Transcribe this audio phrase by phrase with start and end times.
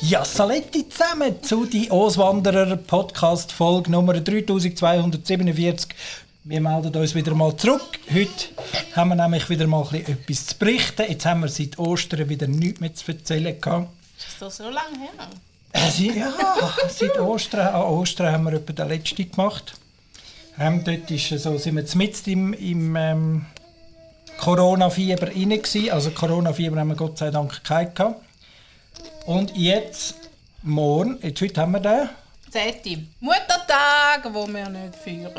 [0.00, 5.88] Ja, Saletti zusammen zu die Auswanderer Podcast Folge Nummer 3247.
[6.44, 7.98] Wir melden uns wieder mal zurück.
[8.12, 8.30] Heute
[8.94, 11.06] haben wir nämlich wieder mal etwas zu berichten.
[11.08, 13.88] Jetzt haben wir seit Ostern wieder nichts mehr zu erzählen gehabt.
[14.18, 15.28] Ist das so lange her?
[15.72, 16.32] Äh, ja,
[16.88, 19.74] seit Ostern, an Ostern haben wir etwa den letzten gemacht.
[20.58, 23.46] Ähm, dort ist, so, sind wir mitten im, im ähm,
[24.38, 25.90] Corona-Fieber rein.
[25.90, 28.20] Also Corona-Fieber haben wir Gott sei Dank keinen gehabt.
[29.26, 30.14] Und jetzt,
[30.62, 32.08] morgen, jetzt heute haben wir den.
[32.48, 33.02] Zehnte.
[33.18, 35.32] Muttertag, wo wir nicht feiern.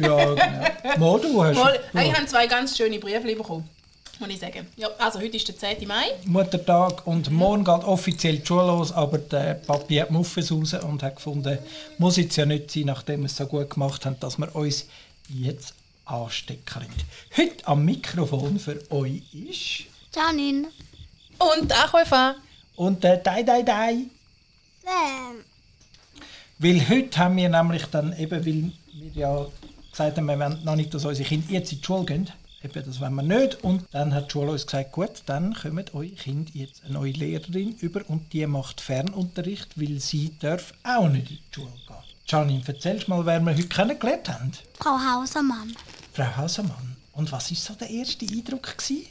[0.00, 1.12] Ja, genau.
[1.12, 1.54] Mal, du hast...
[1.54, 3.68] Mal, du ich habe zwei ganz schöne Briefe bekommen.
[4.18, 4.66] Muss ich sagen.
[4.78, 5.86] Ja, also heute ist der 10.
[5.86, 6.06] Mai.
[6.24, 11.02] Muttertag und morgen geht offiziell die Schule los, aber der Papi hat Muffes raus und
[11.02, 11.58] hat gefunden,
[11.98, 14.86] muss jetzt ja nicht sein, nachdem wir es so gut gemacht haben, dass wir uns
[15.28, 15.74] jetzt
[16.06, 16.86] anstecken.
[17.36, 19.84] Heute am Mikrofon für euch ist...
[20.14, 20.68] Janin.
[21.38, 22.36] Und Achofa.
[22.76, 24.06] Und der Dai Dai Dai.
[24.82, 25.36] Sam.
[26.58, 29.46] Weil heute haben wir nämlich dann eben, weil wir ja
[29.90, 32.30] gesagt haben, wir wollen noch nicht, dass unsere Kinder jetzt in die Schule gehen.
[32.62, 33.62] Eben, das wollen wir nicht.
[33.62, 37.12] Und dann hat die Schule uns gesagt, gut, dann kommen eure Kinder jetzt eine neue
[37.12, 41.96] Lehrerin über und die macht Fernunterricht, weil sie darf auch nicht in die Schule gehen.
[42.26, 44.52] Janine, erzählst mal, wer wir heute kennengelernt haben.
[44.78, 45.76] Frau Hausermann.
[46.14, 46.96] Frau Hausermann.
[47.12, 48.78] Und was war so der erste Eindruck?
[48.78, 49.06] Gewesen?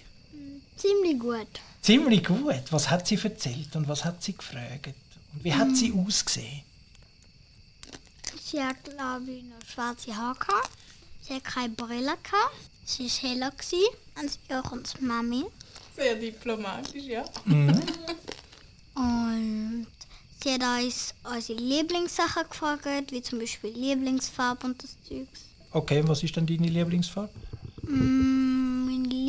[0.75, 1.47] Ziemlich gut.
[1.81, 2.63] Ziemlich gut.
[2.71, 4.93] Was hat sie erzählt und was hat sie gefragt?
[5.33, 6.63] Und wie hat sie ausgesehen?
[8.41, 10.69] Sie hat, glaube ich, noch schwarze Haare gehabt.
[11.22, 12.56] Sie hat keine Brille gehabt.
[12.85, 15.45] Sie war heller gewesen als die Mami.
[15.95, 17.23] Sehr diplomatisch, ja.
[18.95, 19.88] Und
[20.44, 25.45] sie hat uns unsere Lieblingssachen gefragt, wie zum Beispiel Lieblingsfarbe und das Zeugs.
[25.72, 27.31] Okay, was ist denn deine Lieblingsfarbe?
[27.83, 28.32] Mm,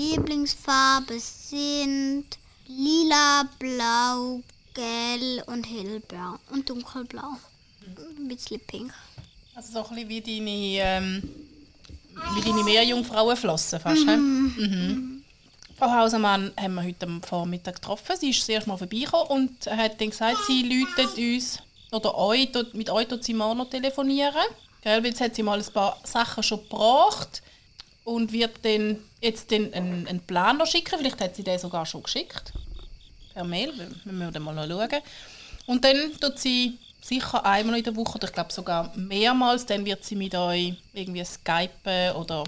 [0.04, 2.26] Meine Lieblingsfarben sind
[2.66, 4.42] lila, blau,
[4.74, 7.38] gelb und hellblau und dunkelblau.
[8.18, 8.92] Ein bisschen pink.
[9.54, 11.22] Also so ein bisschen wie deine, ähm,
[12.34, 14.04] wie deine Meerjungfrauenflossen fast.
[14.04, 14.54] Mhm.
[14.58, 15.24] Mhm.
[15.78, 18.16] Frau Hausermann haben wir heute am Vormittag getroffen.
[18.18, 21.58] Sie ist das erste Mal vorbeigekommen und hat dann gesagt, sie läutet uns
[21.92, 24.34] oder euch, mit euch tut sie morgen noch telefonieren.
[24.82, 27.42] Gell, weil jetzt hat sie mal ein paar Sachen schon gebracht
[28.04, 30.98] und wird dann jetzt den einen, einen Plan noch schicken.
[30.98, 32.52] Vielleicht hat sie den sogar schon geschickt.
[33.32, 35.02] Per Mail, wir wir müssen mal noch schauen.
[35.66, 39.84] Und dann tut sie sicher einmal in der Woche, oder ich glaube sogar mehrmals, dann
[39.84, 42.44] wird sie mit euch irgendwie skypen oder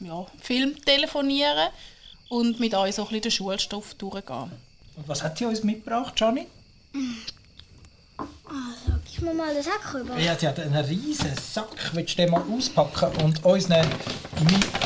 [0.00, 1.68] ja, Film telefonieren
[2.28, 4.52] und mit euch so ein bisschen den Schulstoff durchgehen.
[4.96, 6.46] Und was hat sie uns mitgebracht, Johnny?
[8.44, 10.18] Also, gib mir mal den Sack rüber.
[10.18, 11.90] Ja, sie hat einen riesen Sack.
[11.92, 13.86] Willst du den mal auspacken und unseren,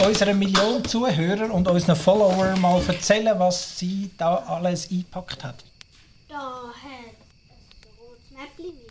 [0.05, 5.65] unseren Millionen Zuhörer und unseren Follower mal erzählen, was sie da alles eingepackt hat?
[6.29, 8.91] Da hat es ein rotes Mäppli mit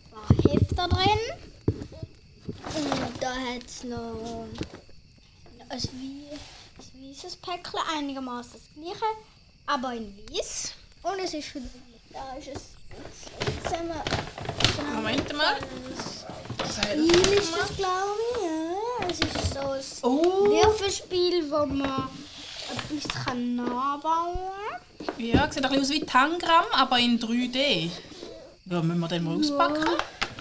[0.00, 1.46] ein paar Hefter drin.
[2.74, 4.46] Und da hat es noch
[5.68, 9.04] ein, wie, ein weißes Päckchen, einigermaßen das gleiche,
[9.66, 10.72] aber in weiß.
[11.02, 11.52] Und es ist
[12.12, 12.75] da ist es
[13.64, 14.00] zusammen.
[14.94, 15.56] Moment mal.
[16.68, 18.42] Spiel ist das, glaube ich.
[18.42, 19.08] Ja.
[19.08, 20.46] Es ist so ein Oh!
[20.50, 22.08] Würfelspiel, wo man
[22.70, 24.34] etwas nachbauen
[24.98, 25.14] kann.
[25.18, 27.90] Ja, sieht ein bisschen aus wie Tangram, aber in 3D.
[28.66, 29.84] Ja, müssen wir den mal auspacken?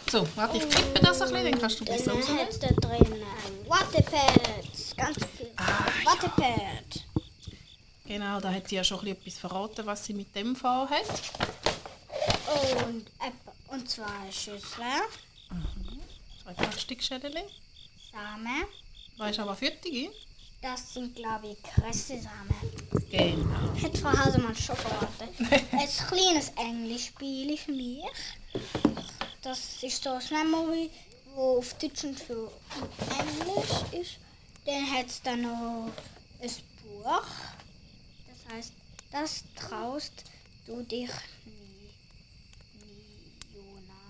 [0.10, 2.40] So, warte, ich kippe das ein bisschen, dann kannst du Dann rausnehmen.
[2.42, 3.24] hat es da drin
[3.68, 5.50] Wattepads, ganz viel
[6.06, 7.04] Wattepad.
[8.08, 11.06] Genau, da hat sie ja schon ein bisschen etwas verraten, was sie mit dem vorhat.
[12.86, 15.02] Und, Äpfel- und zwei Schüsseln,
[16.44, 17.34] Zwei Plastikschädel.
[18.12, 18.66] Samen.
[19.18, 20.12] Weißt du aber Füttige?
[20.62, 22.56] Das sind, glaube ich, Kresse-Samen.
[23.12, 23.82] Genau.
[23.84, 25.30] Hat Frau Hausemann schon verraten.
[25.50, 28.04] ein kleines Englischspiel für mich.
[29.42, 30.90] Das ist so ein Memory,
[31.36, 32.52] wo auf Deutsch und für
[33.20, 34.18] Englisch ist.
[34.66, 35.92] Dann hat es dann noch
[36.42, 36.50] ein
[36.84, 37.24] Buch.
[38.28, 38.74] Das heißt,
[39.12, 40.24] das traust
[40.66, 41.10] du dich
[41.46, 41.92] nie.
[42.82, 44.02] Nie, Jona.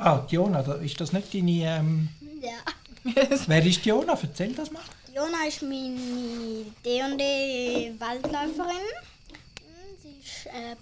[0.00, 0.26] Ah,
[0.62, 1.50] da- ist das nicht deine...
[1.50, 2.08] Ähm,
[2.40, 2.58] Ja.
[3.46, 4.18] wer ist Jona?
[4.20, 4.82] Erzähl das mal.
[5.14, 8.76] Jona ist meine D&D Waldläuferin.
[10.02, 10.76] Sie, ist, äh,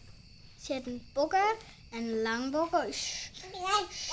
[0.59, 1.37] sie hat einen Bogen,
[1.93, 2.89] einen Langbogen.
[2.89, 3.33] Ist,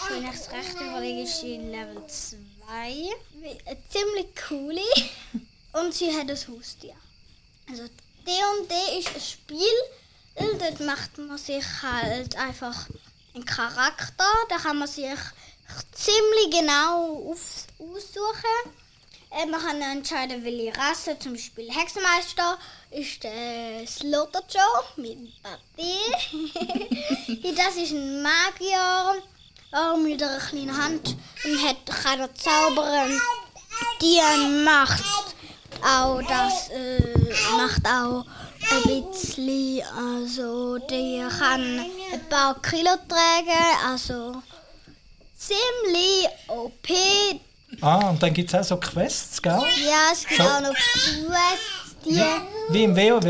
[0.10, 2.34] wenn ich es recht überlege, ist sie Level 2.
[2.74, 4.82] Eine ziemlich coole.
[5.74, 6.96] Und sie hat ein Haustier.
[7.70, 7.84] Also
[8.26, 12.88] D&D ist ein Spiel, dort macht man sich halt einfach
[13.38, 14.26] einen Charakter.
[14.50, 15.06] Da kann man sich
[15.94, 18.74] ziemlich genau auf, aussuchen
[19.30, 22.58] Äh, man kann entscheiden, welche Rasse, zum Beispiel Hexenmeister
[22.92, 25.98] ist der Slaughter Joe mit Papi.
[27.56, 29.22] das ist ein Magier
[29.74, 33.20] auch mit einer kleinen Hand und hat, kann er zaubern.
[34.02, 35.04] Die macht
[35.84, 37.04] auch das äh,
[37.58, 38.26] macht auch
[38.72, 41.62] ein bisschen, also die kann
[42.14, 44.42] ein paar Kilo tragen, also
[45.38, 46.88] ziemlich OP.
[47.82, 49.62] Ah, und dann gibt es auch so Quests, gell?
[49.86, 50.44] Ja, es gibt So.
[50.48, 52.16] auch noch Quests, die...
[52.16, 53.26] Wie, wie im WoW?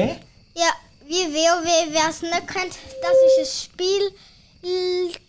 [0.54, 0.72] Ja,
[1.06, 4.12] wie WoW, wer es nicht kennt, das ist ein Spiel.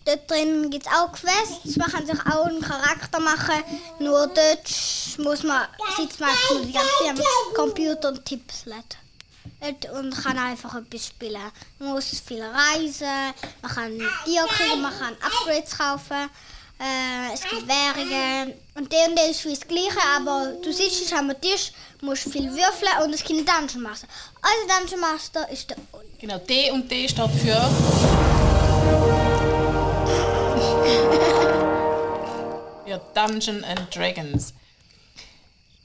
[0.05, 1.77] Dort drin gibt es auch Quests.
[1.77, 3.63] Man kann sich auch einen Charakter machen.
[3.99, 4.69] Nur dort
[5.19, 5.67] muss man,
[5.97, 6.29] sitzt man
[6.63, 8.97] die ganze Zeit am Computer und tippselt.
[9.93, 11.41] Und kann einfach etwas spielen.
[11.79, 16.29] Man muss viel reisen, man kann Tiere kriegen, man kann Upgrades kaufen.
[16.79, 18.53] Äh, es gibt Währungen.
[18.75, 22.49] Und der und der ist wie das Gleiche, aber du sitzt am Tisch, musst viel
[22.49, 24.07] würfeln und es gibt einen Dungeon Master.
[24.41, 26.07] Also Dungeon Master ist der Olli.
[26.19, 27.49] Genau, D und D steht für.
[32.85, 34.53] für Dungeon and Dragons.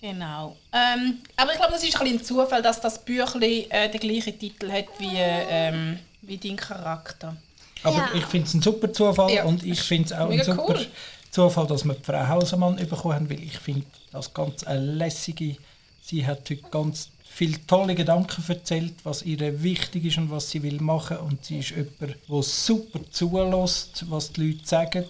[0.04, 0.54] Genau.
[0.70, 4.00] Ähm, aber ich glaube, das ist ein bisschen ein Zufall, dass das Büchlein äh, den
[4.00, 7.34] gleichen Titel hat wie, ähm, wie dein Charakter.
[7.82, 8.08] Aber Ja.
[8.14, 9.44] ich finde es ein super Zufall Ja.
[9.44, 10.86] und ich finde es auch ein Mega super cool.
[11.30, 15.56] Zufall, dass wir die Frau Hausermann bekommen haben, weil ich finde das ganz eine lässige.
[16.02, 20.62] Sie hat heute ganz viele tolle Gedanken erzählt, was ihr wichtig ist und was sie
[20.62, 25.06] will machen und sie ist jemand, der super zulässt, was die Leute sagen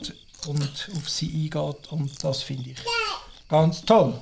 [0.47, 2.76] und auf sie eingeht und das finde ich
[3.49, 4.14] ganz toll.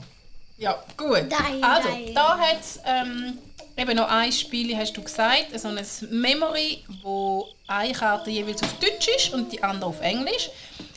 [0.63, 1.29] Ja, gut.
[1.29, 2.15] Nein, also, nein.
[2.15, 3.37] da hat es ähm,
[3.77, 8.73] eben noch ein Spiel, hast du gesagt, so ein Memory, wo eine Karte jeweils auf
[8.75, 10.51] Deutsch ist und die andere auf Englisch.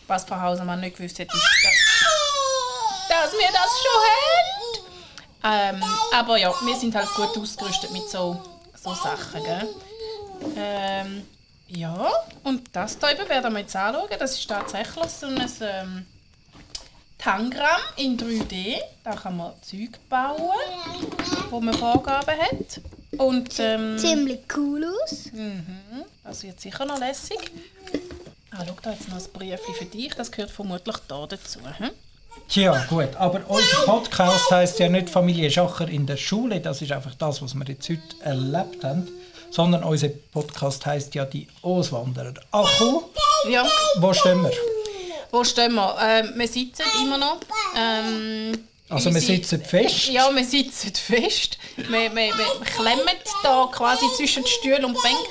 [0.05, 5.77] Was Frau Hausermann nicht gewusst hat, ist, dass, dass wir das schon haben.
[5.81, 5.83] Ähm,
[6.13, 8.39] aber ja, wir sind halt gut ausgerüstet mit so,
[8.75, 9.67] so Sachen, gell?
[10.55, 11.27] Ähm,
[11.69, 12.11] ja,
[12.43, 14.09] und das da eben werden wir jetzt anschauen.
[14.19, 16.05] Das ist tatsächlich so ein...
[17.25, 18.75] Tangram in 3D.
[19.03, 20.51] Da kann man Zeug bauen,
[21.49, 22.81] wo man Vorgaben hat.
[23.17, 25.31] Und ähm, Ziemlich cool aus.
[26.23, 27.39] das wird sicher noch lässig.
[28.51, 30.13] Ah, schau, da jetzt noch ein Brief für dich.
[30.13, 31.61] Das gehört vermutlich da dazu.
[31.79, 31.89] Hm?
[32.47, 36.91] Tja, gut, aber unser Podcast heißt ja nicht Familie Schacher in der Schule, das ist
[36.91, 39.07] einfach das, was wir jetzt heute erlebt haben,
[39.49, 42.35] sondern unser Podcast heißt ja die Auswanderer.
[42.51, 43.01] Achu,
[43.49, 43.65] Ja,
[43.97, 44.51] wo stehen wir?
[45.31, 45.97] Wo stehen wir?
[46.01, 47.39] Ähm, wir sitzen immer noch.
[47.75, 50.07] Ähm, Also wir sitzen fest.
[50.09, 51.57] Ja, wir sitzen fest.
[51.75, 55.29] Wir, wir, wir klemmen da quasi zwischen die Stühle und die Bänke.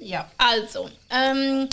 [0.00, 1.68] Ja, also, ähm,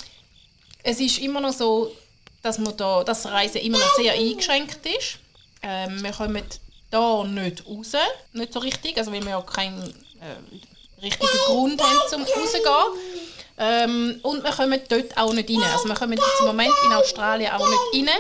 [0.82, 1.96] es ist immer noch so,
[2.42, 5.20] dass man da, das Reisen immer noch sehr eingeschränkt ist.
[5.62, 6.44] Ähm, wir kommen
[6.90, 7.94] da nicht raus,
[8.34, 9.82] nicht so richtig, also weil wir ja keinen
[10.20, 13.33] äh, richtigen Grund haben zum rauszugehen.
[13.58, 15.64] Ähm, und wir kommen dort auch nicht rein.
[15.74, 18.16] Also wir kommen jetzt im Moment in Australien auch nicht rein.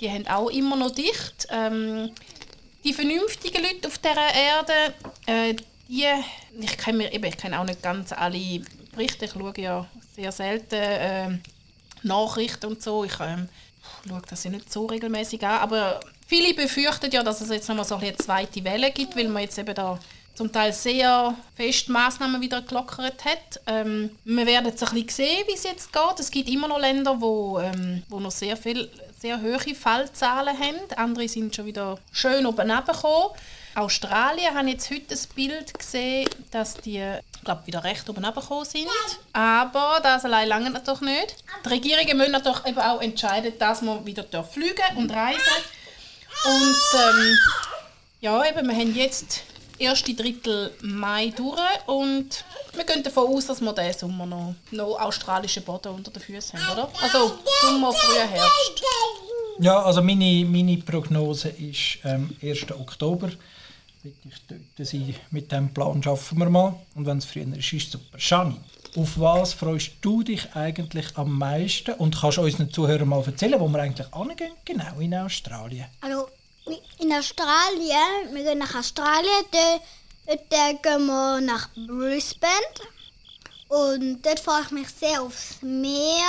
[0.00, 1.46] Die haben auch immer noch dicht.
[1.50, 2.10] Ähm,
[2.84, 4.94] die vernünftigen Leute auf dieser Erde,
[5.26, 5.54] äh,
[5.88, 6.06] die,
[6.60, 8.60] ich kenne mir auch nicht ganz alle
[8.92, 11.40] Berichte, ich schaue ja sehr selten ähm,
[12.02, 13.48] Nachrichten und so, ich ähm,
[14.06, 17.86] schaue das ja nicht so regelmäßig an, aber viele befürchten ja, dass es jetzt nochmal
[17.86, 19.98] so eine zweite Welle gibt, weil man jetzt eben da
[20.34, 23.60] zum Teil sehr fest Massnahmen wieder gelockert hat.
[23.66, 26.20] Ähm, wir werden jetzt ein bisschen sehen, wie es jetzt geht.
[26.20, 30.76] Es gibt immer noch Länder, wo, ähm, wo noch sehr viel sehr hohe Fallzahlen haben.
[30.96, 33.30] Andere sind schon wieder schön oben gekommen.
[33.74, 37.02] Australien habe jetzt heute ein Bild gesehen, dass die
[37.44, 38.88] glaube, wieder recht oben gekommen sind.
[39.32, 41.36] Aber das allein lange natürlich nicht.
[41.64, 45.40] Die Regierungen müssen natürlich eben auch entscheiden, dass man wieder fliegen und reisen
[46.44, 47.38] Und ähm,
[48.20, 49.42] ja, eben, wir haben jetzt
[49.78, 55.00] erste Drittel Mai durch und wir gehen davon aus, dass wir diesen Sommer noch, noch
[55.00, 56.88] australischen Boden unter den Füßen haben, oder?
[57.02, 58.82] Also Sommer, früher Herbst.
[59.60, 62.72] Ja, also meine, meine Prognose ist ähm, 1.
[62.72, 63.30] Oktober.
[64.02, 64.12] Ich
[64.48, 65.14] dort sein.
[65.30, 66.74] Mit dem Plan schaffen wir mal.
[66.94, 68.18] Und wenn es früher ist, ist es super.
[68.18, 68.56] Shani,
[68.96, 71.94] auf was freust du dich eigentlich am meisten?
[71.94, 74.52] Und kannst du unseren Zuhörern mal erzählen, wo wir eigentlich angehen?
[74.64, 75.86] Genau, in Australien.
[76.00, 76.28] Also
[76.98, 82.52] in Australien, wir gehen nach Australien, dort, dort gehen wir nach Brisbane.
[83.68, 86.22] Und dort freue ich mich sehr aufs Meer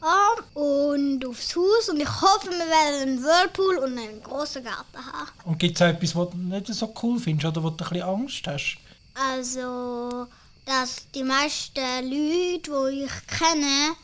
[0.00, 1.88] an und aufs Haus.
[1.88, 5.30] Und ich hoffe, wir werden einen Whirlpool und einen großen Garten haben.
[5.44, 7.88] Und gibt es auch etwas, was du nicht so cool findest oder wo du ein
[7.88, 8.76] bisschen Angst hast?
[9.14, 10.26] Also,
[10.66, 13.96] dass die meisten Leute, die ich kenne,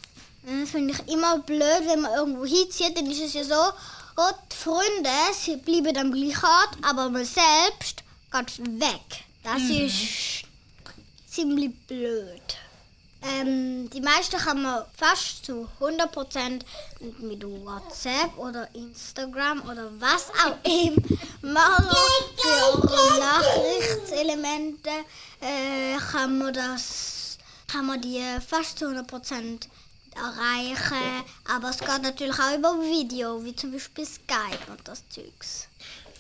[0.45, 3.73] das finde ich immer blöd, wenn man irgendwo hinzieht, dann ist es ja so,
[4.19, 9.25] die Freunde, sie bleiben am gleichen Ort, aber man selbst geht weg.
[9.45, 10.45] Das ist
[11.29, 12.43] ziemlich blöd.
[13.23, 16.63] Ähm, die meisten kann man fast zu 100%
[17.19, 21.97] mit WhatsApp oder Instagram oder was auch immer machen.
[22.37, 24.91] Für Nachrichtselemente
[25.41, 29.69] äh, kann man das kann man die fast zu 100%
[30.19, 31.25] erreichen.
[31.55, 35.69] Aber es geht natürlich auch über Video, wie zum Beispiel Skype und das Zeugs.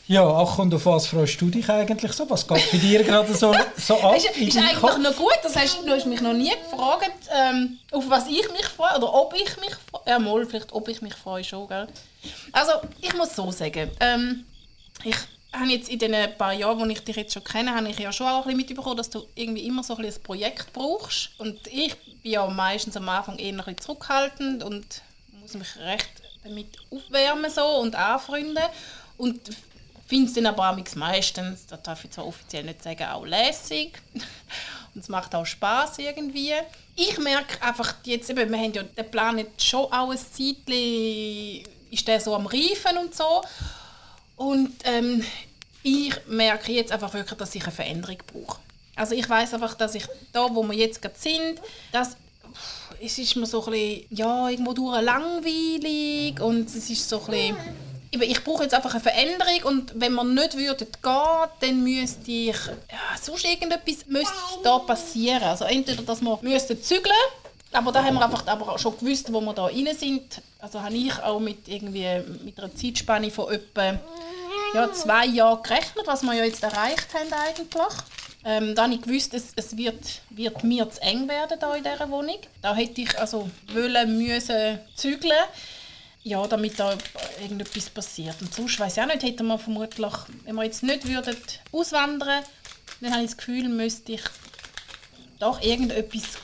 [0.09, 2.28] Ja, ach, und auf was freust du dich eigentlich so?
[2.31, 4.17] Was geht bei dir gerade so, so ab?
[4.17, 4.97] Ist, ist eigentlich Kopf?
[4.97, 5.38] noch gut.
[5.43, 9.12] Das heißt, du hast mich noch nie gefragt, ähm, auf was ich mich freue oder
[9.12, 10.02] ob ich mich freue.
[10.07, 11.87] Ja, mal, vielleicht ob ich mich freue schon, gell?
[12.52, 14.47] Also, ich muss so sagen, ähm,
[15.05, 15.17] ich
[15.52, 18.12] habe jetzt in den paar Jahren, wo ich dich jetzt schon kenne, habe ich ja
[18.12, 21.31] schon auch ein bisschen mitbekommen, dass du irgendwie immer so ein, bisschen ein Projekt brauchst.
[21.38, 25.02] Und ich bin ja meistens am Anfang eher ein bisschen zurückhaltend und
[25.40, 26.11] muss mich recht
[26.45, 28.64] damit aufwärmen so und anfreunden.
[29.17, 29.40] Und
[30.09, 33.99] finde es dann aber auch meistens, das darf ich zwar offiziell nicht sagen, auch lässig.
[34.95, 36.55] Und es macht auch Spaß irgendwie.
[36.97, 41.62] Ich merke einfach jetzt, eben, wir haben ja den Plan jetzt schon auch ein Zeitchen,
[41.90, 43.43] ist der so am Reifen und so.
[44.38, 45.25] Und ähm,
[45.83, 48.61] ich merke jetzt einfach wirklich, dass ich eine Veränderung brauche.
[48.97, 51.61] Also ich weiß einfach, dass ich da, wo wir jetzt gerade sind,
[51.92, 52.16] dass
[53.00, 57.54] es ist mir so ein bisschen, ja, irgendwo langweilig und es ist so ein
[58.11, 62.30] bisschen, ich brauche jetzt einfach eine Veränderung und wenn man nicht würde gehen, dann müsste
[62.30, 62.57] ich,
[62.90, 64.33] ja, sonst irgendetwas müsste
[64.64, 65.42] da passieren.
[65.42, 67.14] Also entweder, dass wir müssten zügeln
[67.73, 70.41] aber da haben wir einfach aber schon gewusst, wo wir da rein sind.
[70.59, 73.99] Also habe ich auch mit, irgendwie, mit einer Zeitspanne von etwa
[74.75, 77.99] ja, zwei Jahren gerechnet, was wir ja jetzt erreicht haben eigentlich.
[78.45, 81.83] Ähm, da habe ich gewusst, es, es wird, wird mir zu eng werden da in
[81.83, 82.39] dieser Wohnung.
[82.63, 85.33] Da hätte ich also wollen, müssen zügeln,
[86.23, 86.97] ja, damit da
[87.43, 88.37] irgendetwas passiert.
[88.41, 90.13] Und sonst weiss ich auch nicht, hätten wir vermutlich,
[90.45, 91.37] wenn wir jetzt nicht würden
[91.73, 92.45] auswandern,
[93.01, 94.23] dann habe ich das Gefühl, müsste ich
[95.39, 96.39] doch irgendetwas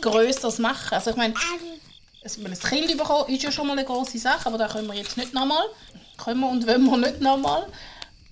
[0.00, 0.94] Größeres machen.
[0.94, 1.34] Also ich meine,
[2.22, 4.94] es- ein Kind bekommen ist ja schon mal eine große Sache, aber da können wir
[4.94, 5.64] jetzt nicht nochmal.
[6.16, 7.66] Können wir und wollen wir nicht nochmal.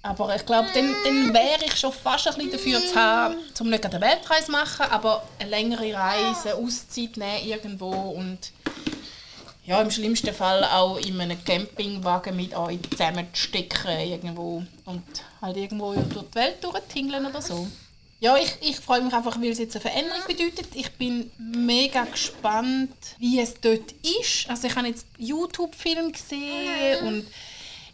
[0.04, 3.71] Aber ich glaube, dann, dann wäre ich schon fast ein bisschen dafür zu haben, um
[3.71, 8.38] nicht eine Weltreise zu machen, aber eine längere Reise, Auszeit nehmen irgendwo und
[9.64, 15.04] ja, im schlimmsten Fall auch in einem Campingwagen mit euch zusammenstecken irgendwo und
[15.40, 17.69] halt irgendwo durch die Welt durchtingeln oder so.
[18.23, 20.69] Ja, ich, ich freue mich einfach, weil es jetzt eine Veränderung bedeutet.
[20.75, 24.49] Ich bin mega gespannt, wie es dort ist.
[24.49, 27.26] Also ich habe jetzt YouTube-Film gesehen und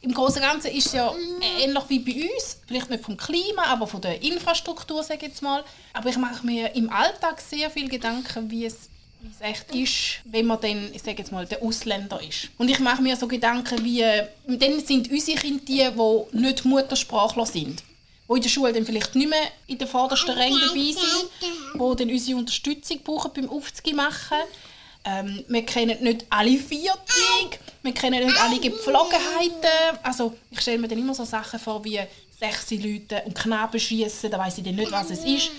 [0.03, 1.15] im Großen und Ganzen ist es ja
[1.59, 2.59] ähnlich wie bei uns.
[2.67, 5.65] Vielleicht nicht vom Klima, aber von der Infrastruktur, sage ich jetzt mal.
[5.95, 10.21] Aber ich mache mir im Alltag sehr viel Gedanken, wie es wie es echt ist,
[10.27, 12.51] wenn man dann, ich sage jetzt mal, der Ausländer ist.
[12.59, 14.05] Und ich mache mir so Gedanken wie,
[14.47, 17.83] dann sind unsere Kinder die, die nicht Muttersprachler sind.
[18.31, 21.31] Die in der Schule dann vielleicht nicht mehr in der vordersten Ränge dabei sind,
[21.75, 24.37] die dann unsere Unterstützung brauchen beim Aufzüge machen.
[25.05, 29.99] Ähm, wir kennen nicht alle Viertig, wir kennen nicht alle Gepflogenheiten.
[30.03, 32.01] Also ich stelle mir dann immer so Sachen vor wie
[32.39, 35.51] sechs Leute und Knaben schießen, da weiß ich dann nicht, was es ist.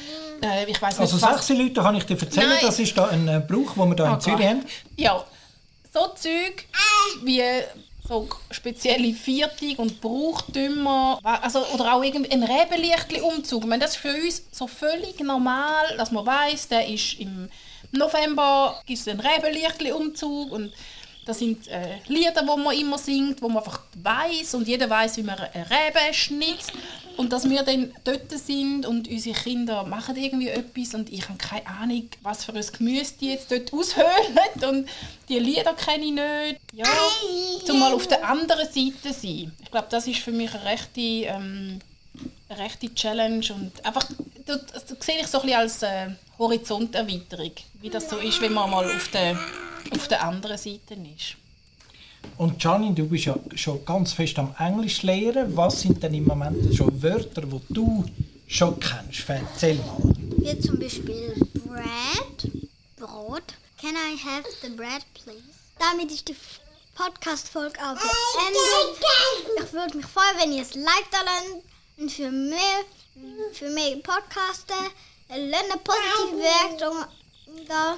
[0.42, 2.60] Äh, ich weiss Also nicht, sechs Leute kann ich dir erzählen, Nein.
[2.62, 4.20] das ist da ein äh, Brauch, den wir hier in Okay.
[4.22, 4.66] Zürich haben.
[4.96, 5.26] Ja,
[5.94, 6.66] so Zeug
[7.24, 7.42] wie
[8.10, 13.70] so spezielle Viertig und Brauchtümer, also, oder auch irgendwie ein Rebenlichtli-Umzug.
[13.80, 17.50] Das ist für uns so völlig normal, dass man weiß, der ist im
[17.92, 20.74] November gibt es einen Rebenlichtli-Umzug und
[21.26, 25.18] das sind äh, Lieder, wo man immer singt, wo man einfach weiß und jeder weiß,
[25.18, 26.74] wie man eine Rebe schnitzt
[27.20, 31.38] und dass wir dann dort sind und unsere Kinder machen irgendwie etwas und ich habe
[31.38, 34.90] keine Ahnung, was für ein Gemüse die jetzt dort aushöhlen und
[35.28, 36.62] die Lieder kenne ich nicht.
[36.72, 36.86] Ja,
[37.66, 39.52] zum mal auf der anderen Seite sein.
[39.62, 41.80] Ich glaube, das ist für mich eine rechte, ähm,
[42.48, 44.10] eine rechte Challenge und einfach,
[44.46, 46.08] das, das sehe ich so ein bisschen als äh,
[46.38, 49.38] Horizonterweiterung, wie das so ist, wenn man mal auf der,
[49.92, 51.36] auf der anderen Seite ist.
[52.38, 55.56] Und Gianni, du bist ja schon ganz fest am Englisch lehren.
[55.58, 58.06] Was sind denn im Moment schon Wörter, die du
[58.48, 59.28] schon kennst?
[59.28, 60.14] Erzähl mal.
[60.38, 61.34] Wie zum Beispiel
[61.66, 62.52] Bread,
[62.96, 63.44] Brot.
[63.82, 65.44] Can I have the bread, please?
[65.80, 66.36] Damit ist die
[66.96, 69.06] Podcast-Folge auch beendet.
[69.66, 71.64] Ich würde mich freuen, wenn ihr es liked lernt
[71.98, 72.84] und für mehr,
[73.54, 74.76] für mehr Podcasten
[75.30, 77.06] lernen positive Bewertungen.
[77.68, 77.98] Da.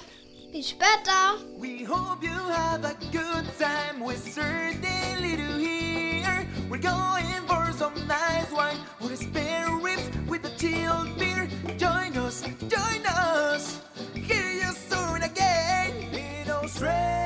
[0.52, 1.40] Bis später.
[1.58, 4.04] We hope you have a good time.
[4.04, 6.46] We certainly do here.
[6.70, 11.48] We're going for some nice wine or spare ribs with a chilled beer.
[11.78, 13.80] Join us, join us.
[14.14, 17.21] Hear story again in Australia.